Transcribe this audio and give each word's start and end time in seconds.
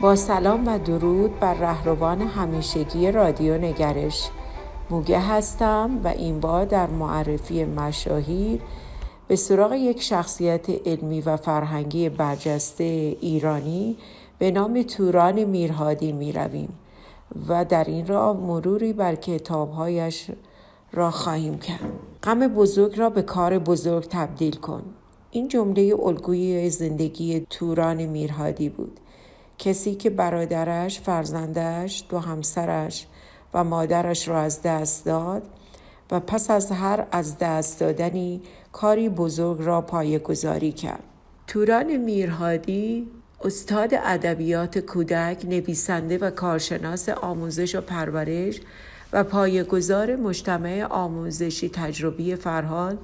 با 0.00 0.16
سلام 0.16 0.68
و 0.68 0.78
درود 0.78 1.40
بر 1.40 1.54
رهروان 1.54 2.20
همیشگی 2.20 3.12
رادیو 3.12 3.58
نگرش. 3.58 4.30
موگه 4.90 5.20
هستم 5.20 6.00
و 6.04 6.08
این 6.08 6.40
بار 6.40 6.64
در 6.64 6.86
معرفی 6.86 7.64
مشاهیر 7.64 8.60
به 9.28 9.36
سراغ 9.36 9.72
یک 9.72 10.02
شخصیت 10.02 10.88
علمی 10.88 11.20
و 11.20 11.36
فرهنگی 11.36 12.08
برجسته 12.08 12.84
ایرانی 13.20 13.96
به 14.38 14.50
نام 14.50 14.82
توران 14.82 15.44
میرهادی 15.44 16.12
می 16.12 16.32
رویم 16.32 16.68
و 17.48 17.64
در 17.64 17.84
این 17.84 18.06
راه 18.06 18.36
مروری 18.36 18.92
بر 18.92 19.14
کتابهایش 19.14 20.30
را 20.92 21.10
خواهیم 21.10 21.58
کرد. 21.58 21.92
غم 22.22 22.48
بزرگ 22.48 22.98
را 22.98 23.10
به 23.10 23.22
کار 23.22 23.58
بزرگ 23.58 24.04
تبدیل 24.10 24.56
کن. 24.56 24.82
این 25.30 25.48
جمله 25.48 25.94
الگوی 26.02 26.70
زندگی 26.70 27.46
توران 27.50 28.06
میرهادی 28.06 28.68
بود. 28.68 29.00
کسی 29.60 29.94
که 29.94 30.10
برادرش، 30.10 31.00
فرزندش، 31.00 32.04
دو 32.08 32.18
همسرش 32.18 33.06
و 33.54 33.64
مادرش 33.64 34.28
را 34.28 34.40
از 34.40 34.62
دست 34.62 35.04
داد 35.04 35.42
و 36.10 36.20
پس 36.20 36.50
از 36.50 36.72
هر 36.72 37.06
از 37.12 37.38
دست 37.38 37.80
دادنی 37.80 38.42
کاری 38.72 39.08
بزرگ 39.08 39.62
را 39.62 39.80
پایه 39.80 40.18
گذاری 40.18 40.72
کرد. 40.72 41.02
توران 41.46 41.96
میرهادی 41.96 43.08
استاد 43.44 43.90
ادبیات 43.94 44.78
کودک، 44.78 45.44
نویسنده 45.44 46.18
و 46.18 46.30
کارشناس 46.30 47.08
آموزش 47.08 47.74
و 47.74 47.80
پرورش 47.80 48.60
و 49.12 49.24
پایه‌گذار 49.24 50.16
مجتمع 50.16 50.86
آموزشی 50.90 51.68
تجربی 51.68 52.34
فرهاد 52.34 52.98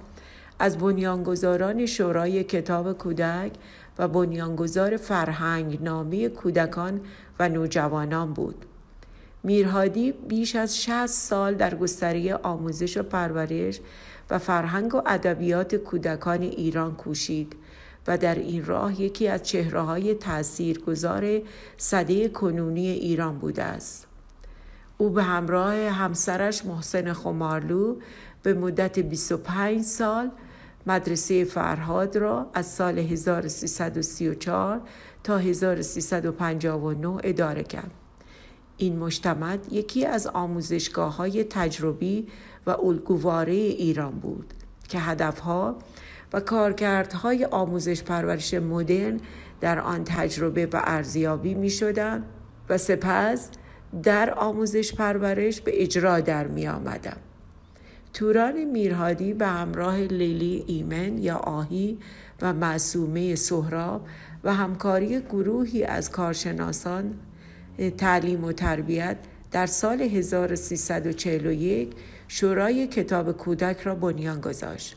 از 0.59 0.79
بنیانگذاران 0.79 1.87
شورای 1.87 2.45
کتاب 2.45 2.93
کودک 2.93 3.53
و 3.99 4.09
بنیانگذار 4.09 4.97
فرهنگ 4.97 5.83
نامی 5.83 6.29
کودکان 6.29 7.01
و 7.39 7.49
نوجوانان 7.49 8.33
بود. 8.33 8.65
میرهادی 9.43 10.13
بیش 10.13 10.57
از 10.57 10.83
60 10.83 11.07
سال 11.07 11.55
در 11.55 11.75
گستره 11.75 12.35
آموزش 12.35 12.97
و 12.97 13.03
پرورش 13.03 13.81
و 14.31 14.39
فرهنگ 14.39 14.95
و 14.95 15.03
ادبیات 15.07 15.75
کودکان 15.75 16.43
ایران 16.43 16.95
کوشید 16.95 17.57
و 18.07 18.19
در 18.19 18.35
این 18.35 18.65
راه 18.65 19.01
یکی 19.01 19.29
از 19.29 19.43
چهره 19.43 19.81
های 19.81 20.15
تأثیر 20.15 20.79
گذار 20.79 21.41
صده 21.77 22.29
کنونی 22.29 22.89
ایران 22.89 23.39
بوده 23.39 23.63
است. 23.63 24.07
او 24.99 25.11
به 25.11 25.23
همراه 25.23 25.75
همسرش 25.75 26.65
محسن 26.65 27.13
خمارلو 27.13 27.97
به 28.43 28.55
مدت 28.55 28.99
25 28.99 29.83
سال 29.83 30.31
مدرسه 30.87 31.45
فرهاد 31.45 32.17
را 32.17 32.51
از 32.55 32.67
سال 32.67 32.99
1334 32.99 34.81
تا 35.25 35.39
1359 35.39 37.19
اداره 37.25 37.63
کرد. 37.63 37.91
این 38.77 38.99
مجتمع 38.99 39.59
یکی 39.71 40.07
از 40.07 40.27
آموزشگاه 40.27 41.17
های 41.17 41.45
تجربی 41.45 42.27
و 42.67 42.71
الگوواره 42.71 43.53
ایران 43.53 44.13
بود 44.13 44.55
که 44.89 44.99
هدفها 44.99 45.79
و 46.33 46.41
کارکردهای 46.41 47.45
آموزش 47.45 48.03
پرورش 48.03 48.55
مدرن 48.55 49.21
در 49.61 49.81
آن 49.81 50.05
تجربه 50.05 50.67
و 50.67 50.81
ارزیابی 50.85 51.55
می 51.55 51.71
شدن 51.71 52.25
و 52.69 52.79
سپس 52.79 53.51
در 54.03 54.35
آموزش 54.35 54.95
پرورش 54.95 55.61
به 55.61 55.83
اجرا 55.83 56.21
در 56.21 56.47
می 56.47 56.69
آمدن. 56.69 57.17
توران 58.17 58.65
میرهادی 58.65 59.35
به 59.35 59.47
همراه 59.47 59.99
لیلی 59.99 60.65
ایمن 60.67 61.19
یا 61.19 61.37
آهی 61.37 61.99
و 62.43 62.53
معصومه 62.53 63.35
سهراب 63.35 64.07
و 64.45 64.55
همکاری 64.55 65.21
گروهی 65.21 65.85
از 65.85 66.11
کارشناسان 66.11 67.15
تعلیم 67.99 68.45
و 68.45 68.53
تربیت 68.53 69.17
در 69.53 69.67
سال 69.67 70.03
1341 70.03 71.93
شورای 72.29 72.87
کتاب 72.87 73.33
کودک 73.33 73.81
را 73.81 73.95
بنیان 73.95 74.41
گذاشت 74.41 74.97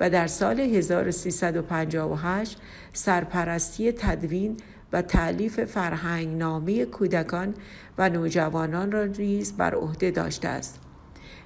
و 0.00 0.10
در 0.10 0.26
سال 0.26 0.60
1358 0.60 2.58
سرپرستی 2.92 3.92
تدوین 3.92 4.56
و 4.92 5.02
تعلیف 5.02 5.64
فرهنگ 5.64 6.28
نامی 6.28 6.84
کودکان 6.84 7.54
و 7.98 8.08
نوجوانان 8.08 8.92
را 8.92 9.02
ریز 9.02 9.52
بر 9.52 9.74
عهده 9.74 10.10
داشته 10.10 10.48
است. 10.48 10.80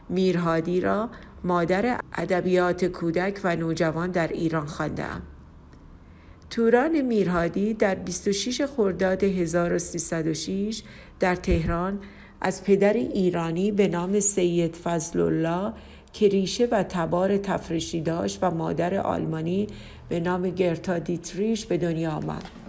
میرهادی 0.08 0.80
را 0.80 1.10
مادر 1.44 2.00
ادبیات 2.14 2.84
کودک 2.84 3.40
و 3.44 3.56
نوجوان 3.56 4.10
در 4.10 4.28
ایران 4.28 4.66
خواندم. 4.66 5.22
توران 6.50 7.00
میرهادی 7.00 7.74
در 7.74 7.94
26 7.94 8.66
خرداد 8.66 9.24
1306 9.24 10.82
در 11.20 11.34
تهران 11.34 12.00
از 12.40 12.64
پدر 12.64 12.92
ایرانی 12.92 13.72
به 13.72 13.88
نام 13.88 14.20
سید 14.20 14.76
فضل 14.76 15.20
الله 15.20 15.72
که 16.12 16.28
ریشه 16.28 16.68
و 16.70 16.82
تبار 16.82 17.38
تفرشی 17.38 18.00
داشت 18.00 18.38
و 18.42 18.50
مادر 18.50 18.94
آلمانی 18.94 19.66
به 20.08 20.20
نام 20.20 20.50
گرتا 20.50 20.98
دیتریش 20.98 21.66
به 21.66 21.78
دنیا 21.78 22.10
آمد. 22.10 22.65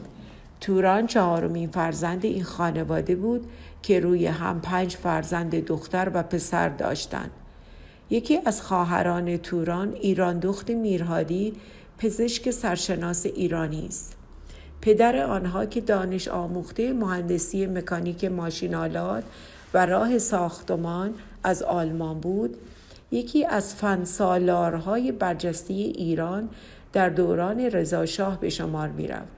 توران 0.61 1.07
چهارمین 1.07 1.69
فرزند 1.69 2.25
این 2.25 2.43
خانواده 2.43 3.15
بود 3.15 3.47
که 3.81 3.99
روی 3.99 4.25
هم 4.25 4.61
پنج 4.61 4.95
فرزند 4.95 5.65
دختر 5.65 6.11
و 6.13 6.23
پسر 6.23 6.69
داشتند. 6.69 7.31
یکی 8.09 8.39
از 8.45 8.61
خواهران 8.61 9.37
توران 9.37 9.93
ایران 9.93 10.39
دخت 10.39 10.69
میرهادی 10.69 11.53
پزشک 11.97 12.51
سرشناس 12.51 13.25
ایرانی 13.25 13.85
است. 13.87 14.17
پدر 14.81 15.23
آنها 15.23 15.65
که 15.65 15.81
دانش 15.81 16.27
آموخته 16.27 16.93
مهندسی 16.93 17.65
مکانیک 17.65 18.25
ماشینالات 18.25 19.23
و 19.73 19.85
راه 19.85 20.17
ساختمان 20.17 21.13
از 21.43 21.63
آلمان 21.63 22.19
بود 22.19 22.57
یکی 23.11 23.45
از 23.45 23.75
فنسالارهای 23.75 25.11
برجسته 25.11 25.73
ایران 25.73 26.49
در 26.93 27.09
دوران 27.09 27.59
رضاشاه 27.59 28.39
به 28.39 28.49
شمار 28.49 28.87
می 28.87 29.07
رفت. 29.07 29.36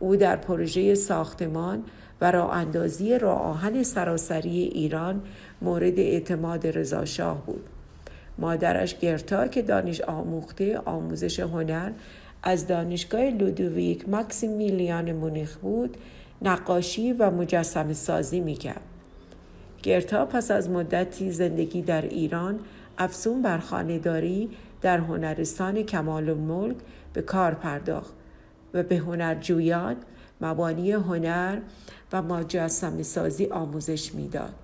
او 0.00 0.16
در 0.16 0.36
پروژه 0.36 0.94
ساختمان 0.94 1.84
و 2.20 2.30
راه 2.30 2.56
اندازی 2.56 3.14
آهن 3.14 3.82
سراسری 3.82 4.58
ایران 4.58 5.22
مورد 5.62 5.98
اعتماد 5.98 6.66
رضاشاه 6.66 7.46
بود. 7.46 7.64
مادرش 8.38 8.98
گرتا 8.98 9.48
که 9.48 9.62
دانش 9.62 10.00
آموخته 10.00 10.78
آموزش 10.78 11.40
هنر 11.40 11.90
از 12.42 12.66
دانشگاه 12.66 13.20
لودویک 13.22 14.08
ماکسیمیلیان 14.08 15.12
مونیخ 15.12 15.56
بود 15.56 15.96
نقاشی 16.42 17.12
و 17.12 17.30
مجسم 17.30 17.92
سازی 17.92 18.40
می‌کرد. 18.40 18.80
گرتا 19.82 20.26
پس 20.26 20.50
از 20.50 20.70
مدتی 20.70 21.32
زندگی 21.32 21.82
در 21.82 22.02
ایران 22.02 22.58
افزون 22.98 23.42
بر 23.42 23.58
خانهداری 23.58 24.50
در 24.82 24.98
هنرستان 24.98 25.82
کمال 25.82 26.28
الملک 26.28 26.76
به 27.12 27.22
کار 27.22 27.54
پرداخت 27.54 28.14
و 28.74 28.82
به 28.82 28.96
هنرجویان 28.96 29.96
مبانی 30.40 30.92
هنر 30.92 31.58
و 32.12 32.22
مجسم 32.22 33.02
سازی 33.02 33.46
آموزش 33.46 34.14
می‌داد. 34.14 34.54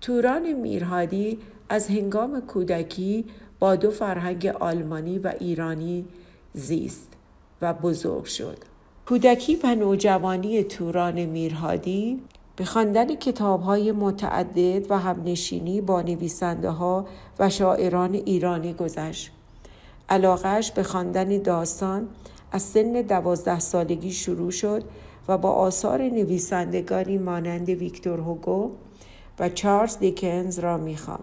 توران 0.00 0.52
میرهادی 0.52 1.38
از 1.68 1.88
هنگام 1.88 2.40
کودکی 2.40 3.24
با 3.58 3.76
دو 3.76 3.90
فرهنگ 3.90 4.46
آلمانی 4.46 5.18
و 5.18 5.32
ایرانی 5.38 6.04
زیست 6.54 7.08
و 7.62 7.74
بزرگ 7.74 8.24
شد. 8.24 8.58
کودکی 9.06 9.58
و 9.64 9.74
نوجوانی 9.74 10.62
توران 10.62 11.24
میرهادی 11.24 12.22
به 12.56 12.64
خواندن 12.64 13.14
کتابهای 13.14 13.92
متعدد 13.92 14.90
و 14.90 14.98
همنشینی 14.98 15.80
با 15.80 16.02
نویسنده 16.02 16.70
ها 16.70 17.06
و 17.38 17.50
شاعران 17.50 18.14
ایرانی 18.14 18.72
گذشت. 18.72 19.30
علاقهش 20.08 20.70
به 20.70 20.82
خواندن 20.82 21.38
داستان 21.42 22.08
از 22.52 22.62
سن 22.62 22.92
دوازده 22.92 23.58
سالگی 23.58 24.12
شروع 24.12 24.50
شد 24.50 24.84
و 25.28 25.38
با 25.38 25.50
آثار 25.50 26.02
نویسندگانی 26.02 27.18
مانند 27.18 27.68
ویکتور 27.68 28.18
هوگو 28.18 28.70
و 29.38 29.48
چارلز 29.48 29.98
دیکنز 29.98 30.58
را 30.58 30.76
می‌خواند. 30.76 31.22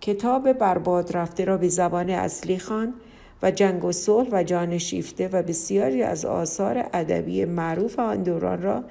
کتاب 0.00 0.52
برباد 0.52 1.16
رفته 1.16 1.44
را 1.44 1.56
به 1.56 1.68
زبان 1.68 2.10
اصلی 2.10 2.58
خوان 2.58 2.94
و 3.42 3.50
جنگ 3.50 3.84
و 3.84 3.92
صلح 3.92 4.28
و 4.32 4.42
جان 4.42 4.78
شیفته 4.78 5.28
و 5.28 5.42
بسیاری 5.42 6.02
از 6.02 6.24
آثار 6.24 6.78
ادبی 6.92 7.44
معروف 7.44 7.98
آن 7.98 8.22
دوران 8.22 8.62
را 8.62 8.84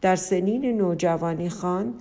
در 0.00 0.16
سنین 0.16 0.76
نوجوانی 0.76 1.48
خواند 1.48 1.94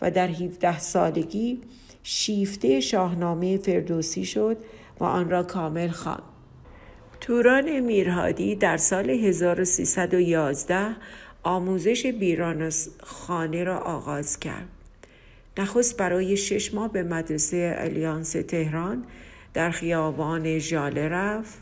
و 0.00 0.10
در 0.10 0.28
17 0.28 0.78
سالگی 0.78 1.60
شیفته 2.02 2.80
شاهنامه 2.80 3.56
فردوسی 3.56 4.24
شد 4.24 4.56
و 5.00 5.04
آن 5.04 5.30
را 5.30 5.42
کامل 5.42 5.88
خواند. 5.88 6.29
توران 7.20 7.80
میرهادی 7.80 8.54
در 8.54 8.76
سال 8.76 9.10
1311 9.10 10.96
آموزش 11.42 12.06
بیران 12.06 12.62
از 12.62 12.90
خانه 13.00 13.64
را 13.64 13.78
آغاز 13.78 14.40
کرد. 14.40 14.68
نخست 15.58 15.96
برای 15.96 16.36
شش 16.36 16.74
ماه 16.74 16.92
به 16.92 17.02
مدرسه 17.02 17.74
الیانس 17.78 18.32
تهران 18.32 19.04
در 19.54 19.70
خیابان 19.70 20.58
ژاله 20.58 21.08
رفت 21.08 21.58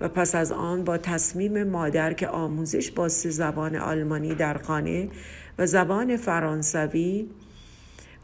و 0.00 0.08
پس 0.08 0.34
از 0.34 0.52
آن 0.52 0.84
با 0.84 0.98
تصمیم 0.98 1.62
مادر 1.62 2.12
که 2.12 2.28
آموزش 2.28 2.90
با 2.90 3.08
سه 3.08 3.30
زبان 3.30 3.76
آلمانی 3.76 4.34
در 4.34 4.58
خانه 4.58 5.08
و 5.58 5.66
زبان 5.66 6.16
فرانسوی 6.16 7.28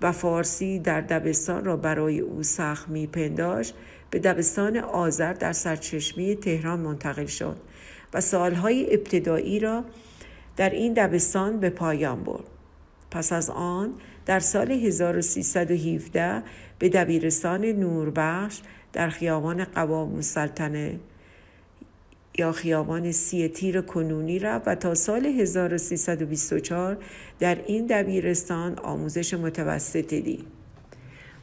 و 0.02 0.12
فارسی 0.12 0.78
در 0.78 1.00
دبستان 1.00 1.64
را 1.64 1.76
برای 1.76 2.20
او 2.20 2.42
سخت 2.42 2.88
میپنداشت 2.88 3.74
به 4.10 4.18
دبستان 4.18 4.76
آذر 4.76 5.32
در 5.32 5.52
سرچشمه 5.52 6.34
تهران 6.34 6.80
منتقل 6.80 7.26
شد 7.26 7.56
و 8.14 8.20
سالهای 8.20 8.94
ابتدایی 8.94 9.60
را 9.60 9.84
در 10.56 10.70
این 10.70 10.92
دبستان 10.92 11.60
به 11.60 11.70
پایان 11.70 12.24
برد. 12.24 12.44
پس 13.10 13.32
از 13.32 13.50
آن 13.50 13.92
در 14.26 14.40
سال 14.40 14.70
1317 14.70 16.42
به 16.78 16.88
دبیرستان 16.88 17.64
نوربخش 17.64 18.60
در 18.92 19.08
خیابان 19.08 19.64
قوام 19.64 20.14
السلطنه 20.14 21.00
یا 22.38 22.52
خیابان 22.52 23.12
سی 23.12 23.48
تیر 23.48 23.80
کنونی 23.80 24.38
رفت 24.38 24.68
و 24.68 24.74
تا 24.74 24.94
سال 24.94 25.26
1324 25.26 26.98
در 27.38 27.58
این 27.66 27.86
دبیرستان 27.86 28.78
آموزش 28.78 29.34
متوسطی 29.34 30.20
دید. 30.20 30.59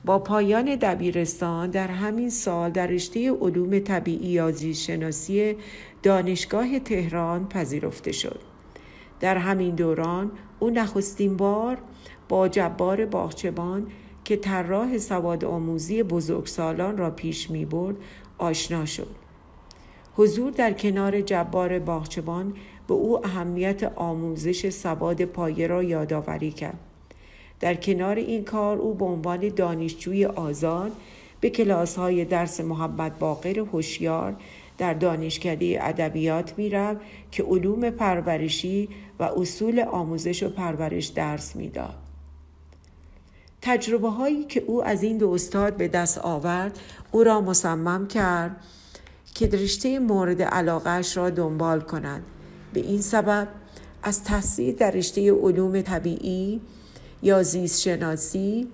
با 0.05 0.19
پایان 0.19 0.65
دبیرستان 0.75 1.69
در 1.69 1.87
همین 1.87 2.29
سال 2.29 2.71
در 2.71 2.87
رشته 2.87 3.31
علوم 3.31 3.79
طبیعی 3.79 4.29
یا 4.29 4.73
شناسی 4.73 5.55
دانشگاه 6.03 6.79
تهران 6.79 7.47
پذیرفته 7.47 8.11
شد. 8.11 8.39
در 9.19 9.37
همین 9.37 9.75
دوران 9.75 10.31
او 10.59 10.69
نخستین 10.69 11.37
بار 11.37 11.77
با 12.29 12.47
جبار 12.47 13.05
باغچبان 13.05 13.87
که 14.23 14.37
طراح 14.37 14.97
سواد 14.97 15.45
آموزی 15.45 16.03
بزرگسالان 16.03 16.97
را 16.97 17.09
پیش 17.09 17.49
می 17.49 17.65
برد 17.65 17.95
آشنا 18.37 18.85
شد. 18.85 19.15
حضور 20.15 20.51
در 20.51 20.73
کنار 20.73 21.21
جبار 21.21 21.79
باغچبان 21.79 22.53
به 22.87 22.93
او 22.93 23.25
اهمیت 23.25 23.83
آموزش 23.83 24.69
سواد 24.69 25.25
پایه 25.25 25.67
را 25.67 25.83
یادآوری 25.83 26.51
کرد. 26.51 26.86
در 27.59 27.75
کنار 27.75 28.15
این 28.15 28.43
کار 28.43 28.77
او 28.77 28.93
به 28.93 29.05
عنوان 29.05 29.49
دانشجوی 29.49 30.25
آزاد 30.25 30.91
به 31.41 31.49
کلاس 31.49 31.95
های 31.95 32.25
درس 32.25 32.59
محمد 32.59 33.19
باقر 33.19 33.59
هوشیار 33.59 34.35
در 34.77 34.93
دانشکده 34.93 35.79
ادبیات 35.81 36.53
می‌رفت 36.57 37.01
که 37.31 37.43
علوم 37.43 37.89
پرورشی 37.89 38.89
و 39.19 39.23
اصول 39.23 39.79
آموزش 39.79 40.43
و 40.43 40.49
پرورش 40.49 41.05
درس 41.05 41.55
می‌داد. 41.55 41.95
تجربه 43.61 44.09
هایی 44.09 44.43
که 44.43 44.63
او 44.67 44.83
از 44.83 45.03
این 45.03 45.17
دو 45.17 45.29
استاد 45.29 45.77
به 45.77 45.87
دست 45.87 46.17
آورد 46.17 46.79
او 47.11 47.23
را 47.23 47.41
مصمم 47.41 48.07
کرد 48.07 48.55
که 49.35 49.47
رشته 49.47 49.99
مورد 49.99 50.41
علاقهش 50.41 51.17
را 51.17 51.29
دنبال 51.29 51.81
کند 51.81 52.23
به 52.73 52.79
این 52.79 53.01
سبب 53.01 53.47
از 54.03 54.23
تحصیل 54.23 54.75
در 54.75 54.91
رشته 54.91 55.31
علوم 55.31 55.81
طبیعی 55.81 56.61
یا 57.21 57.43
زیست 57.43 57.81
شناسی 57.81 58.67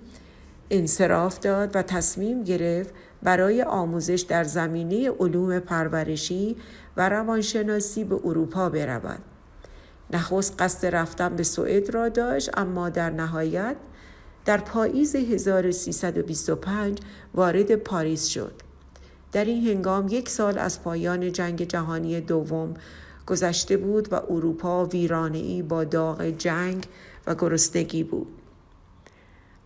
انصراف 0.70 1.38
داد 1.38 1.76
و 1.76 1.82
تصمیم 1.82 2.44
گرفت 2.44 2.94
برای 3.22 3.62
آموزش 3.62 4.20
در 4.20 4.44
زمینه 4.44 5.10
علوم 5.10 5.58
پرورشی 5.58 6.56
و 6.96 7.08
روانشناسی 7.08 8.04
به 8.04 8.20
اروپا 8.24 8.68
برود. 8.68 9.18
نخست 10.10 10.62
قصد 10.62 10.94
رفتن 10.94 11.36
به 11.36 11.42
سوئد 11.42 11.94
را 11.94 12.08
داشت 12.08 12.58
اما 12.58 12.88
در 12.88 13.10
نهایت 13.10 13.76
در 14.44 14.58
پاییز 14.58 15.16
1325 15.16 16.98
وارد 17.34 17.74
پاریس 17.74 18.26
شد. 18.26 18.52
در 19.32 19.44
این 19.44 19.66
هنگام 19.68 20.08
یک 20.10 20.28
سال 20.28 20.58
از 20.58 20.82
پایان 20.82 21.32
جنگ 21.32 21.62
جهانی 21.62 22.20
دوم 22.20 22.74
گذشته 23.26 23.76
بود 23.76 24.12
و 24.12 24.16
اروپا 24.28 24.84
ویرانهای 24.84 25.62
با 25.62 25.84
داغ 25.84 26.22
جنگ 26.22 26.86
و 27.26 27.34
گرسنگی 27.34 28.02
بود. 28.02 28.26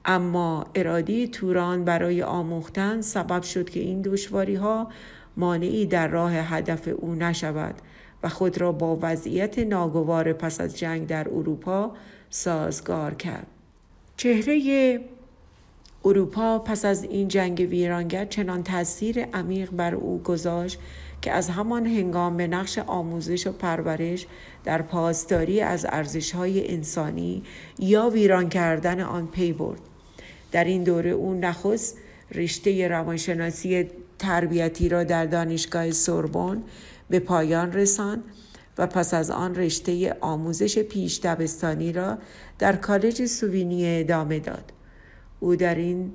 اما 0.04 0.66
ارادی 0.74 1.28
توران 1.28 1.84
برای 1.84 2.22
آموختن 2.22 3.00
سبب 3.00 3.42
شد 3.42 3.70
که 3.70 3.80
این 3.80 4.02
دشواری 4.02 4.54
ها 4.54 4.88
مانعی 5.36 5.86
در 5.86 6.08
راه 6.08 6.32
هدف 6.34 6.88
او 6.96 7.14
نشود 7.14 7.74
و 8.22 8.28
خود 8.28 8.60
را 8.60 8.72
با 8.72 8.98
وضعیت 9.02 9.58
ناگوار 9.58 10.32
پس 10.32 10.60
از 10.60 10.78
جنگ 10.78 11.06
در 11.06 11.28
اروپا 11.28 11.92
سازگار 12.30 13.14
کرد. 13.14 13.46
چهره 14.16 15.00
اروپا 16.04 16.58
پس 16.58 16.84
از 16.84 17.04
این 17.04 17.28
جنگ 17.28 17.66
ویرانگر 17.70 18.24
چنان 18.24 18.62
تاثیر 18.62 19.24
عمیق 19.24 19.70
بر 19.70 19.94
او 19.94 20.22
گذاشت 20.22 20.78
که 21.22 21.32
از 21.32 21.50
همان 21.50 21.86
هنگام 21.86 22.36
به 22.36 22.46
نقش 22.46 22.78
آموزش 22.78 23.46
و 23.46 23.52
پرورش 23.52 24.26
در 24.64 24.82
پاسداری 24.82 25.60
از 25.60 25.86
ارزشهای 25.88 26.74
انسانی 26.74 27.42
یا 27.78 28.10
ویران 28.10 28.48
کردن 28.48 29.00
آن 29.00 29.26
پی 29.26 29.52
برد. 29.52 29.80
در 30.52 30.64
این 30.64 30.84
دوره 30.84 31.10
او 31.10 31.34
نخست 31.34 31.98
رشته 32.34 32.88
روانشناسی 32.88 33.90
تربیتی 34.18 34.88
را 34.88 35.04
در 35.04 35.26
دانشگاه 35.26 35.90
سوربن 35.90 36.62
به 37.10 37.18
پایان 37.18 37.72
رساند 37.72 38.24
و 38.78 38.86
پس 38.86 39.14
از 39.14 39.30
آن 39.30 39.54
رشته 39.54 40.16
آموزش 40.20 40.78
پیش 40.78 41.20
دبستانی 41.20 41.92
را 41.92 42.18
در 42.58 42.76
کالج 42.76 43.26
سوینی 43.26 44.00
ادامه 44.00 44.38
داد. 44.38 44.72
او 45.40 45.56
در 45.56 45.74
این 45.74 46.12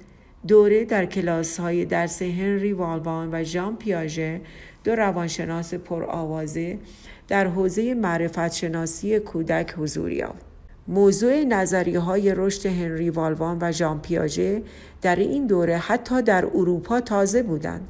دوره 0.48 0.86
در 0.86 1.06
کلاس 1.06 1.60
های 1.60 1.86
درس 1.86 2.22
هنری 2.22 2.74
والوان 2.74 3.30
و 3.32 3.44
ژان 3.44 3.78
پیاژه 3.78 4.42
دو 4.84 4.96
روانشناس 4.96 5.74
پرآوازه 5.74 6.80
در 7.28 7.48
حوزه 7.48 7.94
معرفت 7.94 8.54
شناسی 8.54 9.20
کودک 9.20 9.76
حضور 9.78 10.12
یافت. 10.12 10.46
موضوع 10.88 11.44
نظریه 11.44 12.00
های 12.00 12.36
رشد 12.36 12.66
هنری 12.66 13.10
والوان 13.10 13.58
و 13.62 13.72
ژان 13.72 14.02
پیاژه 14.02 14.64
در 15.02 15.16
این 15.16 15.48
دوره 15.48 15.78
حتی 15.78 16.22
در 16.22 16.46
اروپا 16.46 17.00
تازه 17.00 17.44
بودند 17.44 17.88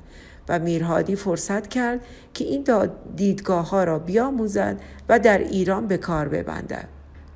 و 0.50 0.60
میرهادی 0.60 1.16
فرصت 1.16 1.68
کرد 1.68 2.00
که 2.34 2.46
این 2.46 2.66
دیدگاه 3.16 3.70
ها 3.70 3.84
را 3.84 4.00
بیاموزد 4.00 4.80
و 5.10 5.20
در 5.20 5.38
ایران 5.38 5.88
به 5.88 5.98
کار 5.98 6.28
ببندد. 6.28 6.88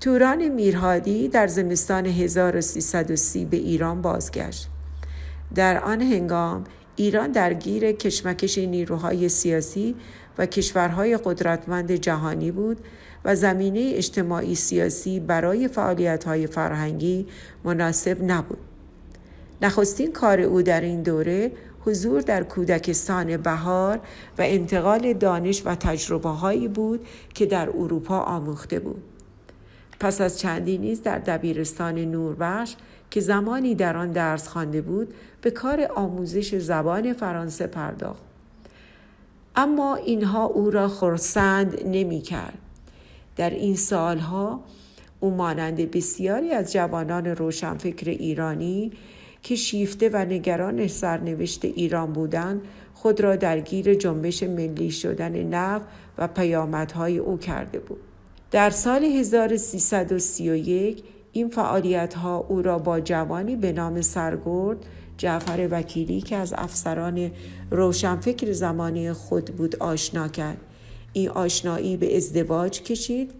توران 0.02 0.48
میرهادی 0.48 1.28
در 1.28 1.48
زمستان 1.48 2.06
1330 2.06 3.46
به 3.46 3.58
ایران 3.58 4.02
بازگشت. 4.02 4.70
در 5.56 5.84
آن 5.84 6.02
هنگام 6.02 6.64
ایران 7.00 7.32
درگیر 7.32 7.92
کشمکش 7.92 8.58
نیروهای 8.58 9.30
سیاسی 9.30 9.96
و 10.38 10.46
کشورهای 10.46 11.18
قدرتمند 11.18 11.92
جهانی 11.92 12.52
بود 12.52 12.78
و 13.26 13.36
زمینه 13.36 13.92
اجتماعی 13.96 14.56
سیاسی 14.56 15.20
برای 15.20 15.68
فعالیت‌های 15.68 16.48
فرهنگی 16.48 17.28
مناسب 17.64 18.24
نبود. 18.24 18.58
نخستین 19.62 20.12
کار 20.12 20.42
او 20.42 20.62
در 20.62 20.82
این 20.82 21.02
دوره 21.04 21.52
حضور 21.86 22.22
در 22.22 22.44
کودکستان 22.44 23.38
بهار 23.38 23.98
و 24.38 24.42
انتقال 24.42 25.14
دانش 25.14 25.62
و 25.66 25.76
تجربه 25.76 26.30
هایی 26.30 26.68
بود 26.68 27.08
که 27.34 27.46
در 27.46 27.70
اروپا 27.70 28.20
آموخته 28.20 28.80
بود. 28.80 29.04
پس 30.00 30.22
از 30.22 30.40
چندی 30.40 30.78
نیز 30.78 31.02
در 31.02 31.20
دبیرستان 31.20 32.00
نوربخش 32.00 32.76
که 33.12 33.20
زمانی 33.20 33.76
در 33.76 33.98
آن 33.98 34.12
درس 34.12 34.48
خوانده 34.48 34.82
بود 34.82 35.14
به 35.42 35.52
کار 35.52 35.92
آموزش 35.96 36.56
زبان 36.56 37.14
فرانسه 37.14 37.68
پرداخت. 37.68 38.22
اما 39.56 39.96
اینها 39.96 40.46
او 40.46 40.70
را 40.70 40.88
خرسند 40.88 41.88
نمی 41.88 42.22
کرد. 42.22 42.58
در 43.36 43.50
این 43.50 43.76
سالها 43.76 44.64
او 45.20 45.30
مانند 45.30 45.92
بسیاری 45.92 46.52
از 46.52 46.74
جوانان 46.74 47.26
روشنفکر 47.26 48.10
ایرانی 48.10 48.92
که 49.44 49.56
شیفته 49.56 50.10
و 50.10 50.18
نگران 50.18 50.88
سرنوشت 50.88 51.66
ایران 51.66 52.14
بودند 52.14 52.62
خود 52.94 53.22
را 53.22 53.36
درگیر 53.36 53.94
جنبش 53.94 54.44
ملی 54.44 54.92
شدن 54.92 55.44
نف 55.44 55.82
و 56.18 56.28
پیامدهای 56.28 57.18
او 57.18 57.38
کرده 57.38 57.80
بود. 57.80 58.00
در 58.52 58.70
سال 58.70 59.04
1331 59.04 61.04
این 61.38 61.50
فعالیت 61.50 62.14
ها 62.14 62.46
او 62.50 62.62
را 62.62 62.80
با 62.80 63.00
جوانی 63.00 63.56
به 63.56 63.72
نام 63.72 64.02
سرگرد 64.02 64.78
جعفر 65.18 65.68
وکیلی 65.72 66.22
که 66.22 66.36
از 66.36 66.54
افسران 66.58 67.32
روشنفکر 67.72 68.52
زمانی 68.52 69.14
خود 69.14 69.46
بود 69.46 69.76
آشنا 69.76 70.28
کرد. 70.28 70.58
این 71.14 71.30
آشنایی 71.30 71.98
به 71.98 72.18
ازدواج 72.18 72.82
کشید 72.82 73.32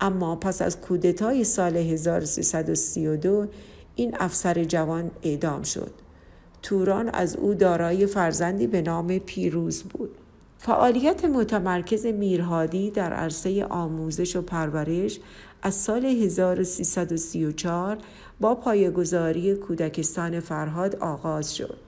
اما 0.00 0.36
پس 0.36 0.62
از 0.62 0.80
کودتای 0.80 1.44
سال 1.44 1.76
1332 1.76 3.46
این 3.94 4.16
افسر 4.20 4.64
جوان 4.64 5.10
اعدام 5.22 5.62
شد. 5.62 5.92
توران 6.62 7.08
از 7.08 7.36
او 7.36 7.54
دارای 7.54 8.06
فرزندی 8.06 8.66
به 8.66 8.82
نام 8.82 9.18
پیروز 9.18 9.82
بود. 9.82 10.10
فعالیت 10.58 11.24
متمرکز 11.24 12.06
میرهادی 12.06 12.90
در 12.90 13.12
عرصه 13.12 13.64
آموزش 13.64 14.36
و 14.36 14.42
پرورش 14.42 15.20
از 15.62 15.74
سال 15.74 16.04
1334 16.04 17.98
با 18.40 18.54
پایگذاری 18.54 19.54
کودکستان 19.54 20.40
فرهاد 20.40 20.96
آغاز 20.96 21.56
شد. 21.56 21.78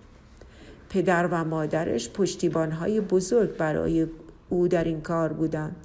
پدر 0.90 1.26
و 1.26 1.44
مادرش 1.44 2.10
پشتیبانهای 2.10 3.00
بزرگ 3.00 3.56
برای 3.56 4.06
او 4.48 4.68
در 4.68 4.84
این 4.84 5.00
کار 5.00 5.32
بودند 5.32 5.76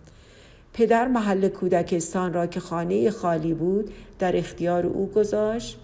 پدر 0.73 1.07
محل 1.07 1.47
کودکستان 1.47 2.33
را 2.33 2.47
که 2.47 2.59
خانه 2.59 3.11
خالی 3.11 3.53
بود 3.53 3.91
در 4.19 4.37
اختیار 4.37 4.85
او 4.85 5.11
گذاشت 5.11 5.79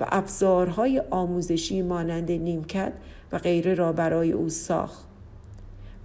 و 0.00 0.06
افزارهای 0.08 1.02
آموزشی 1.10 1.82
مانند 1.82 2.32
نیمکت 2.32 2.92
و 3.32 3.38
غیره 3.38 3.74
را 3.74 3.92
برای 3.92 4.32
او 4.32 4.48
ساخت 4.48 5.04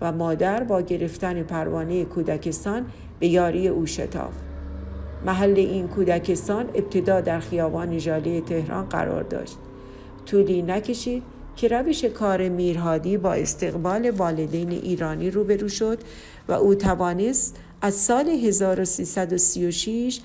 و 0.02 0.12
مادر 0.12 0.64
با 0.64 0.82
گرفتن 0.82 1.44
پروانه 1.44 2.06
کودکستان 2.06 2.86
به 3.20 3.28
یاری 3.28 3.68
او 3.68 3.86
شتافت 3.86 4.53
محل 5.26 5.54
این 5.58 5.88
کودکستان 5.88 6.70
ابتدا 6.76 7.22
در 7.22 7.40
خیابان 7.40 7.98
ژاله 7.98 8.42
تهران 8.42 8.86
قرار 8.86 9.24
داشت 9.24 9.58
طولی 10.26 10.62
نکشید 10.62 11.24
که 11.56 11.68
روش 11.68 12.06
کار 12.06 12.50
میرهادی 12.50 13.18
با 13.18 13.34
استقبال 13.34 14.10
والدین 14.10 14.70
ایرانی 14.70 15.32
روبرو 15.32 15.70
شد 15.70 16.00
و 16.48 16.52
او 16.52 16.76
توانست 16.76 17.60
از 17.82 17.94
سال 17.94 18.30
1336 18.30 20.20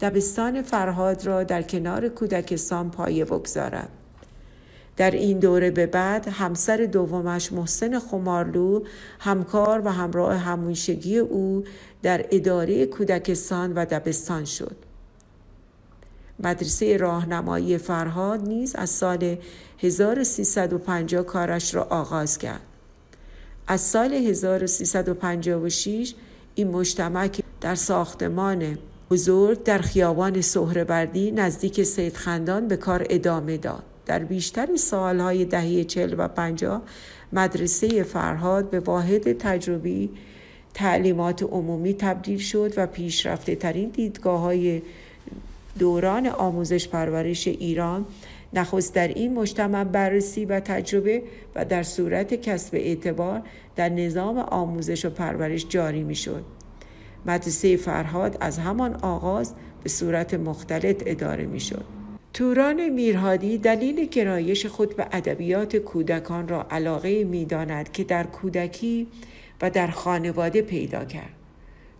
دبستان 0.00 0.62
فرهاد 0.62 1.26
را 1.26 1.42
در 1.42 1.62
کنار 1.62 2.08
کودکستان 2.08 2.90
پایه 2.90 3.24
بگذارد. 3.24 3.88
در 4.96 5.10
این 5.10 5.38
دوره 5.38 5.70
به 5.70 5.86
بعد 5.86 6.28
همسر 6.28 6.76
دومش 6.76 7.52
محسن 7.52 7.98
خمارلو 7.98 8.82
همکار 9.18 9.82
و 9.84 9.92
همراه 9.92 10.36
همیشگی 10.36 11.18
او 11.18 11.64
در 12.02 12.26
اداره 12.30 12.86
کودکستان 12.86 13.72
و 13.72 13.84
دبستان 13.84 14.44
شد. 14.44 14.76
مدرسه 16.38 16.96
راهنمایی 16.96 17.78
فرهاد 17.78 18.48
نیز 18.48 18.74
از 18.74 18.90
سال 18.90 19.36
1350 19.78 21.22
کارش 21.22 21.74
را 21.74 21.82
آغاز 21.82 22.38
کرد. 22.38 22.60
از 23.66 23.80
سال 23.80 24.14
1356 24.14 26.14
این 26.54 26.68
مجتمع 26.68 27.30
در 27.60 27.74
ساختمان 27.74 28.78
بزرگ 29.10 29.62
در 29.62 29.78
خیابان 29.78 30.40
سهرهوردی 30.40 31.30
نزدیک 31.30 31.82
سیدخندان 31.82 32.68
به 32.68 32.76
کار 32.76 33.06
ادامه 33.10 33.56
داد. 33.56 33.82
در 34.06 34.18
بیشتر 34.18 34.76
سالهای 34.76 35.44
دهه 35.44 35.84
چل 35.84 36.14
و 36.18 36.28
پنجاه 36.28 36.82
مدرسه 37.32 38.02
فرهاد 38.02 38.70
به 38.70 38.80
واحد 38.80 39.32
تجربی 39.38 40.10
تعلیمات 40.74 41.42
عمومی 41.42 41.94
تبدیل 41.94 42.38
شد 42.38 42.72
و 42.76 42.86
پیشرفته 42.86 43.54
ترین 43.54 43.88
دیدگاه 43.88 44.40
های 44.40 44.82
دوران 45.78 46.26
آموزش 46.26 46.88
پرورش 46.88 47.48
ایران 47.48 48.06
نخست 48.52 48.94
در 48.94 49.08
این 49.08 49.34
مجتمع 49.34 49.84
بررسی 49.84 50.44
و 50.44 50.60
تجربه 50.60 51.22
و 51.54 51.64
در 51.64 51.82
صورت 51.82 52.34
کسب 52.34 52.74
اعتبار 52.74 53.42
در 53.76 53.88
نظام 53.88 54.38
آموزش 54.38 55.04
و 55.04 55.10
پرورش 55.10 55.66
جاری 55.68 56.02
می 56.02 56.14
شد. 56.14 56.44
مدرسه 57.26 57.76
فرهاد 57.76 58.36
از 58.40 58.58
همان 58.58 58.94
آغاز 58.94 59.54
به 59.82 59.88
صورت 59.88 60.34
مختلط 60.34 61.02
اداره 61.06 61.46
می 61.46 61.60
شد. 61.60 61.84
توران 62.36 62.88
میرهادی 62.88 63.58
دلیل 63.58 64.04
گرایش 64.04 64.66
خود 64.66 64.96
به 64.96 65.06
ادبیات 65.12 65.76
کودکان 65.76 66.48
را 66.48 66.66
علاقه 66.70 67.24
می 67.24 67.44
داند 67.44 67.92
که 67.92 68.04
در 68.04 68.24
کودکی 68.24 69.06
و 69.62 69.70
در 69.70 69.86
خانواده 69.86 70.62
پیدا 70.62 71.04
کرد. 71.04 71.32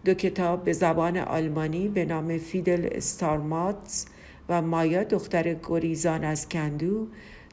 دو 0.04 0.14
کتاب 0.14 0.64
به 0.64 0.72
زبان 0.72 1.16
آلمانی 1.16 1.88
به 1.88 2.04
نام 2.04 2.38
فیدل 2.38 2.88
استارماتس 2.92 4.06
و 4.48 4.62
مایا 4.62 5.04
دختر 5.04 5.56
گریزان 5.62 6.24
از 6.24 6.48
کندو 6.48 7.06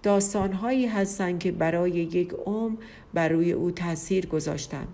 داستانهایی 0.03 0.87
هستند 0.87 1.39
که 1.39 1.51
برای 1.51 1.91
یک 1.91 2.33
عمر 2.45 2.77
بر 3.13 3.29
روی 3.29 3.51
او 3.51 3.71
تاثیر 3.71 4.25
گذاشتند. 4.25 4.87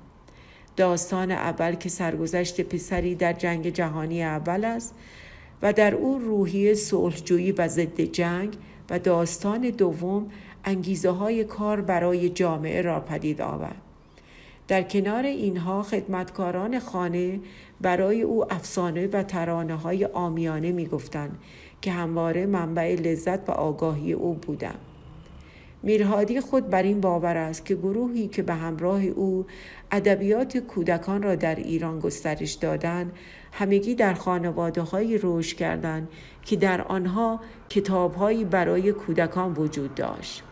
داستان 0.76 1.32
اول 1.32 1.76
که 1.76 1.90
سرگذشت 1.90 2.62
پسری 2.62 3.16
در 3.16 3.34
جنگ 3.34 3.70
جهانی 3.70 4.24
اول 4.24 4.66
است 4.66 4.96
و 5.62 5.74
در 5.74 5.96
او 5.96 6.20
روحی 6.20 6.76
صلحجویی 6.76 7.52
و 7.52 7.68
ضد 7.68 8.02
جنگ 8.02 8.54
و 8.90 9.00
داستان 9.00 9.62
دوم 9.62 10.32
انگیزه 10.66 11.10
های 11.10 11.44
کار 11.44 11.82
برای 11.82 12.30
جامعه 12.30 12.82
را 12.82 13.00
پدید 13.00 13.42
آورد. 13.42 13.82
در 14.68 14.84
کنار 14.84 15.24
اینها 15.24 15.84
خدمتکاران 15.84 16.80
خانه 16.80 17.40
برای 17.82 18.22
او 18.22 18.54
افسانه 18.54 19.08
و 19.08 19.24
ترانه 19.24 19.76
های 19.76 20.06
آمیانه 20.06 20.72
می 20.72 20.86
گفتند 20.86 21.40
که 21.82 21.92
همواره 21.92 22.46
منبع 22.46 22.96
لذت 22.96 23.50
و 23.50 23.52
آگاهی 23.52 24.14
او 24.14 24.34
بودند. 24.34 24.89
میرهادی 25.84 26.42
خود 26.42 26.70
بر 26.70 26.84
این 26.84 27.02
باور 27.02 27.38
است 27.38 27.66
که 27.66 27.76
گروهی 27.76 28.28
که 28.28 28.42
به 28.42 28.54
همراه 28.54 29.04
او 29.04 29.46
ادبیات 29.92 30.58
کودکان 30.58 31.24
را 31.24 31.36
در 31.36 31.56
ایران 31.56 32.00
گسترش 32.00 32.54
دادند 32.54 33.12
همگی 33.52 33.96
در 33.96 34.14
خانواده 34.14 34.82
های 34.82 35.18
روش 35.18 35.54
کردند 35.54 36.08
که 36.46 36.56
در 36.56 36.82
آنها 36.82 37.40
کتابهایی 37.70 38.44
برای 38.44 38.92
کودکان 38.92 39.54
وجود 39.54 39.96
داشت. 39.96 40.44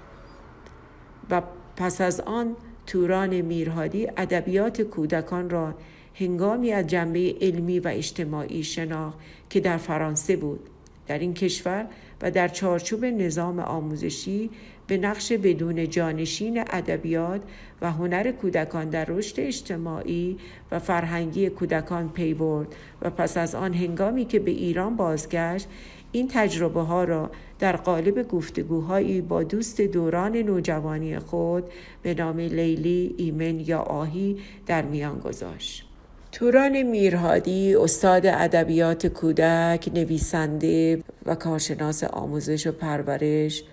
و 1.29 1.41
پس 1.75 2.01
از 2.01 2.21
آن 2.21 2.55
توران 2.87 3.41
میرهادی 3.41 4.07
ادبیات 4.17 4.81
کودکان 4.81 5.49
را 5.49 5.73
هنگامی 6.13 6.71
از 6.71 6.87
جنبه 6.87 7.35
علمی 7.41 7.79
و 7.79 7.87
اجتماعی 7.87 8.63
شناخت 8.63 9.17
که 9.49 9.59
در 9.59 9.77
فرانسه 9.77 10.35
بود. 10.35 10.69
در 11.07 11.19
این 11.19 11.33
کشور 11.33 11.85
و 12.21 12.31
در 12.31 12.47
چارچوب 12.47 13.05
نظام 13.05 13.59
آموزشی 13.59 14.49
به 14.87 14.97
نقش 14.97 15.31
بدون 15.31 15.89
جانشین 15.89 16.63
ادبیات 16.69 17.41
و 17.81 17.91
هنر 17.91 18.31
کودکان 18.31 18.89
در 18.89 19.05
رشد 19.05 19.39
اجتماعی 19.39 20.37
و 20.71 20.79
فرهنگی 20.79 21.49
کودکان 21.49 22.09
پی 22.09 22.33
برد 22.33 22.67
و 23.01 23.09
پس 23.09 23.37
از 23.37 23.55
آن 23.55 23.73
هنگامی 23.73 24.25
که 24.25 24.39
به 24.39 24.51
ایران 24.51 24.95
بازگشت 24.95 25.67
این 26.11 26.27
تجربه 26.27 26.81
ها 26.81 27.03
را 27.03 27.31
در 27.59 27.75
قالب 27.75 28.27
گفتگوهایی 28.27 29.21
با 29.21 29.43
دوست 29.43 29.81
دوران 29.81 30.37
نوجوانی 30.37 31.19
خود 31.19 31.63
به 32.03 32.13
نام 32.13 32.39
لیلی، 32.39 33.15
ایمن 33.17 33.59
یا 33.59 33.79
آهی 33.79 34.37
در 34.65 34.81
میان 34.81 35.19
گذاشت. 35.19 35.86
توران 36.31 36.81
میرهادی 36.81 37.75
استاد 37.75 38.25
ادبیات 38.25 39.07
کودک، 39.07 39.89
نویسنده 39.93 41.03
و 41.25 41.35
کارشناس 41.35 42.03
آموزش 42.03 42.67
و 42.67 42.71
پرورش 42.71 43.63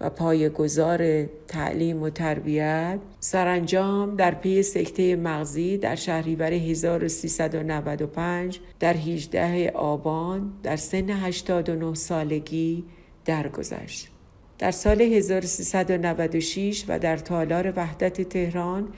و 0.00 0.10
پایگزار 0.10 1.24
تعلیم 1.24 2.02
و 2.02 2.10
تربیت 2.10 2.98
سرانجام 3.20 4.16
در 4.16 4.34
پی 4.34 4.62
سکته 4.62 5.16
مغزی 5.16 5.78
در 5.78 5.94
شهریور 5.94 6.52
1395 6.52 8.60
در 8.80 8.94
18 8.94 9.70
آبان 9.70 10.52
در 10.62 10.76
سن 10.76 11.10
89 11.10 11.94
سالگی 11.94 12.84
درگذشت. 13.24 14.08
در 14.58 14.70
سال 14.70 15.02
1396 15.02 16.84
و 16.88 16.98
در 16.98 17.16
تالار 17.16 17.72
وحدت 17.76 18.28
تهران 18.28 18.88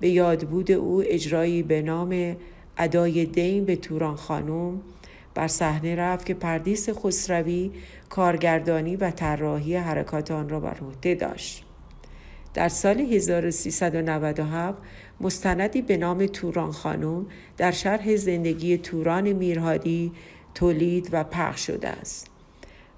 به 0.00 0.08
یادبود 0.08 0.72
او 0.72 1.02
اجرایی 1.06 1.62
به 1.62 1.82
نام 1.82 2.36
ادای 2.80 3.26
دین 3.26 3.64
به 3.64 3.76
توران 3.76 4.16
خانم 4.16 4.80
بر 5.34 5.48
صحنه 5.48 5.96
رفت 5.96 6.26
که 6.26 6.34
پردیس 6.34 6.88
خسروی 6.90 7.70
کارگردانی 8.08 8.96
و 8.96 9.10
طراحی 9.10 9.76
حرکات 9.76 10.30
آن 10.30 10.48
را 10.48 10.60
بر 10.60 10.76
عهده 10.80 11.14
داشت. 11.14 11.64
در 12.54 12.68
سال 12.68 13.00
1397 13.00 14.78
مستندی 15.20 15.82
به 15.82 15.96
نام 15.96 16.26
توران 16.26 16.72
خانم 16.72 17.26
در 17.56 17.70
شرح 17.70 18.16
زندگی 18.16 18.78
توران 18.78 19.32
میرهادی 19.32 20.12
تولید 20.54 21.08
و 21.12 21.24
پخش 21.24 21.66
شده 21.66 21.88
است. 21.88 22.29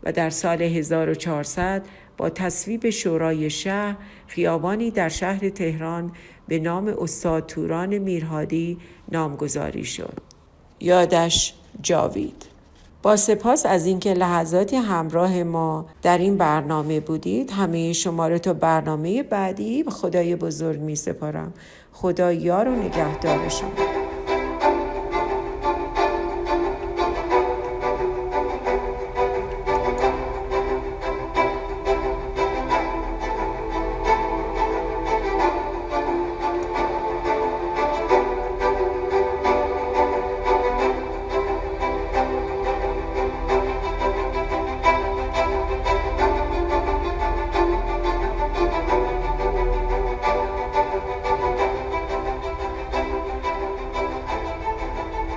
و 0.03 0.13
در 0.13 0.31
سال 0.31 0.63
1400 0.63 1.83
با 2.17 2.31
تصویب 2.31 2.91
شورای 2.91 3.51
شهر 3.51 3.97
خیابانی 4.27 4.91
در 4.91 5.09
شهر 5.09 5.49
تهران 5.49 6.13
به 6.49 6.59
نام 6.59 6.95
استاد 6.99 7.47
توران 7.47 7.99
میرهادی 7.99 8.79
نامگذاری 9.13 9.85
شد. 9.85 10.19
یادش 10.81 11.55
جاوید. 11.83 12.47
با 13.03 13.17
سپاس 13.17 13.67
از 13.67 13.87
اینکه 13.87 14.15
لحظاتی 14.15 14.77
همراه 14.77 15.43
ما 15.43 15.87
در 16.03 16.19
این 16.19 16.37
برنامه 16.37 17.01
بودید 17.01 17.51
همه 17.51 17.93
شما 17.93 18.29
رو 18.29 18.39
تا 18.39 18.53
برنامه 18.53 19.23
بعدی 19.23 19.83
به 19.83 19.91
خدای 19.91 20.37
بزرگ 20.37 20.81
می 20.81 20.97
سپارم 20.97 21.53
خدا 21.93 22.33
یار 22.33 22.69
و 22.69 22.77
نگهدار 22.77 23.49
شما. 23.49 23.92